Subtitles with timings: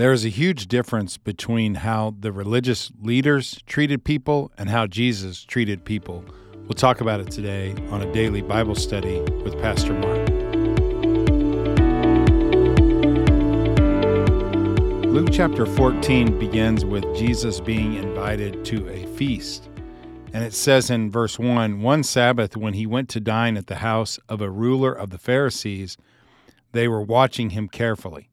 [0.00, 5.44] There is a huge difference between how the religious leaders treated people and how Jesus
[5.44, 6.24] treated people.
[6.62, 10.26] We'll talk about it today on a daily Bible study with Pastor Mark.
[15.04, 19.68] Luke chapter 14 begins with Jesus being invited to a feast.
[20.32, 23.76] And it says in verse 1 One Sabbath, when he went to dine at the
[23.76, 25.98] house of a ruler of the Pharisees,
[26.72, 28.29] they were watching him carefully.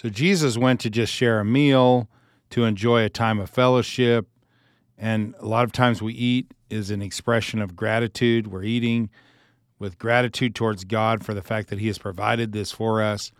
[0.00, 2.08] So Jesus went to just share a meal,
[2.48, 4.26] to enjoy a time of fellowship.
[4.96, 8.46] And a lot of times we eat is an expression of gratitude.
[8.46, 9.10] We're eating
[9.78, 13.30] with gratitude towards God for the fact that He has provided this for us.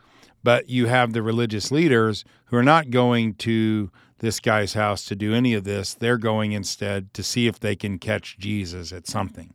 [0.45, 5.17] But you have the religious leaders who are not going to this guy's house to
[5.17, 5.95] do any of this.
[5.95, 9.55] They're going instead to see if they can catch Jesus at something.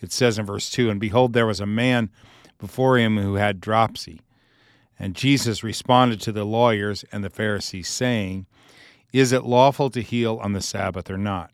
[0.00, 2.10] It says in verse 2 And behold, there was a man
[2.58, 4.20] before him who had dropsy.
[5.02, 8.46] And Jesus responded to the lawyers and the Pharisees, saying,
[9.12, 11.50] Is it lawful to heal on the Sabbath or not?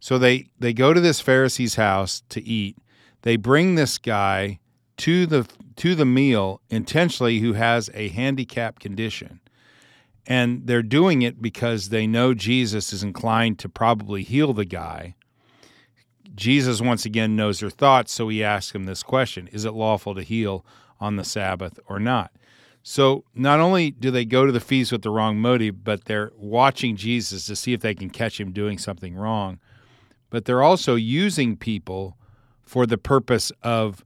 [0.00, 2.78] So they, they go to this Pharisee's house to eat.
[3.20, 4.60] They bring this guy
[4.96, 5.46] to the
[5.76, 9.40] to the meal intentionally who has a handicap condition.
[10.26, 15.16] And they're doing it because they know Jesus is inclined to probably heal the guy.
[16.34, 20.14] Jesus once again knows their thoughts, so he asks him this question Is it lawful
[20.14, 20.64] to heal
[20.98, 22.32] on the Sabbath or not?
[22.82, 26.32] So not only do they go to the feast with the wrong motive, but they're
[26.36, 29.58] watching Jesus to see if they can catch him doing something wrong.
[30.30, 32.16] But they're also using people
[32.62, 34.04] for the purpose of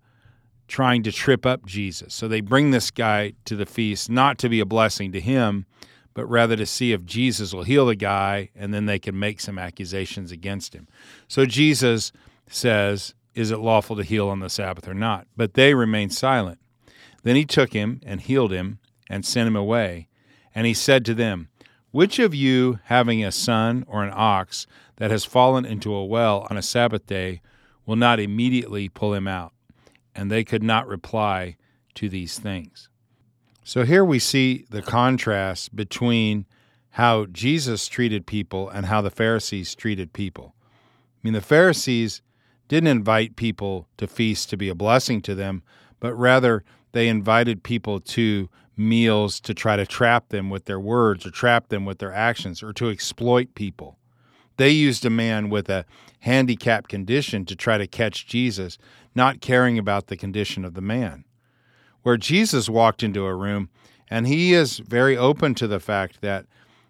[0.67, 2.14] trying to trip up Jesus.
[2.14, 5.67] So they bring this guy to the feast not to be a blessing to him,
[6.14, 9.41] but rather to see if Jesus will heal the guy and then they can make
[9.41, 10.89] some accusations against him.
[11.28, 12.12] So Jesus
[12.48, 15.27] says, Is it lawful to heal on the Sabbath or not?
[15.36, 16.58] But they remain silent.
[17.25, 18.78] Then he took him and healed him
[19.11, 20.08] and sent him away.
[20.55, 21.48] And he said to them,
[21.91, 26.47] Which of you, having a son or an ox that has fallen into a well
[26.48, 27.41] on a Sabbath day,
[27.86, 29.52] will not immediately pull him out?
[30.14, 31.57] And they could not reply
[31.95, 32.89] to these things.
[33.64, 36.45] So here we see the contrast between
[36.90, 40.55] how Jesus treated people and how the Pharisees treated people.
[40.61, 42.20] I mean, the Pharisees
[42.68, 45.63] didn't invite people to feast to be a blessing to them,
[45.98, 46.64] but rather
[46.95, 51.69] they invited people to meals to try to trap them with their words or trap
[51.69, 53.99] them with their actions or to exploit people.
[54.59, 55.85] They used a man with a
[56.21, 58.79] handicap condition to try to catch Jesus,
[59.13, 61.25] not caring about the condition of the man.
[62.03, 63.71] Where Jesus walked into a room,
[64.09, 66.47] and he is very open to the fact that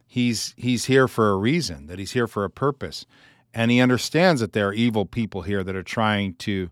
[0.06, 3.06] he's he's here for a reason, that he's here for a purpose,
[3.54, 6.68] and he understands that there are evil people here that are trying to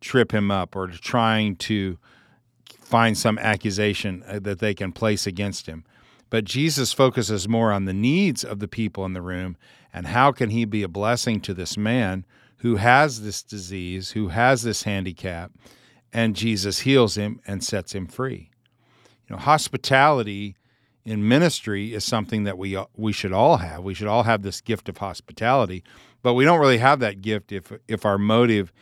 [0.00, 1.98] trip him up or trying to
[2.88, 5.84] find some accusation uh, that they can place against him.
[6.30, 9.56] But Jesus focuses more on the needs of the people in the room
[9.92, 12.24] and how can he be a blessing to this man
[12.58, 15.52] who has this disease, who has this handicap,
[16.14, 18.50] and Jesus heals him and sets him free.
[19.28, 20.56] You know, hospitality
[21.04, 23.82] in ministry is something that we we should all have.
[23.84, 25.84] We should all have this gift of hospitality,
[26.22, 28.72] but we don't really have that gift if if our motive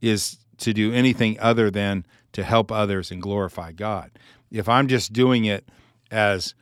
[0.00, 4.10] is to do anything other than to help others and glorify God.
[4.50, 5.66] If I'm just doing it
[6.10, 6.54] as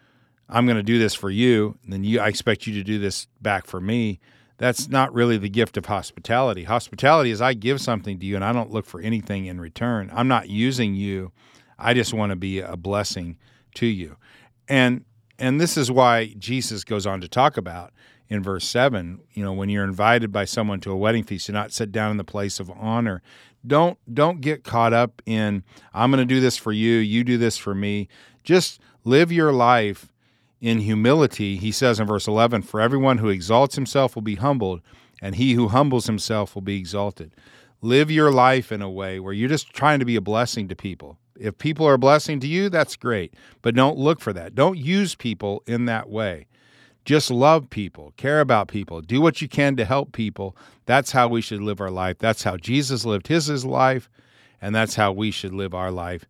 [0.48, 3.26] I'm going to do this for you, then you I expect you to do this
[3.42, 4.20] back for me.
[4.56, 6.62] That's not really the gift of hospitality.
[6.62, 10.12] Hospitality is I give something to you and I don't look for anything in return.
[10.14, 11.32] I'm not using you.
[11.76, 13.36] I just want to be a blessing
[13.74, 14.16] to you.
[14.68, 15.04] And
[15.40, 17.92] and this is why Jesus goes on to talk about
[18.28, 21.52] in verse 7, you know, when you're invited by someone to a wedding feast, do
[21.52, 23.22] not sit down in the place of honor
[23.66, 25.62] don't don't get caught up in
[25.92, 28.08] I'm going to do this for you, you do this for me.
[28.42, 30.12] Just live your life
[30.60, 31.56] in humility.
[31.56, 34.80] He says in verse 11, "For everyone who exalts himself will be humbled,
[35.20, 37.32] and he who humbles himself will be exalted."
[37.80, 40.76] Live your life in a way where you're just trying to be a blessing to
[40.76, 41.18] people.
[41.38, 44.54] If people are a blessing to you, that's great, but don't look for that.
[44.54, 46.46] Don't use people in that way.
[47.04, 50.56] Just love people, care about people, do what you can to help people.
[50.86, 52.18] That's how we should live our life.
[52.18, 54.08] That's how Jesus lived his, his life,
[54.60, 56.24] and that's how we should live our life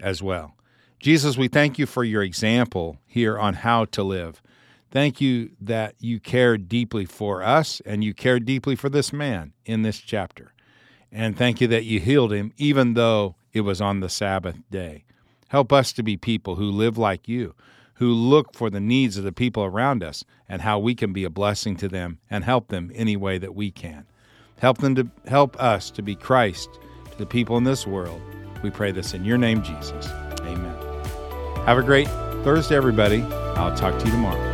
[0.00, 0.54] as well.
[0.98, 4.40] Jesus, we thank you for your example here on how to live.
[4.90, 9.52] Thank you that you cared deeply for us and you cared deeply for this man
[9.66, 10.54] in this chapter.
[11.12, 15.04] And thank you that you healed him even though it was on the Sabbath day.
[15.48, 17.54] Help us to be people who live like you,
[17.94, 21.24] who look for the needs of the people around us and how we can be
[21.24, 24.06] a blessing to them and help them any way that we can.
[24.58, 26.68] Help them to help us to be Christ
[27.10, 28.20] to the people in this world.
[28.62, 30.08] We pray this in your name, Jesus.
[30.40, 30.76] Amen.
[31.66, 32.08] Have a great
[32.44, 33.22] Thursday, everybody.
[33.56, 34.53] I'll talk to you tomorrow.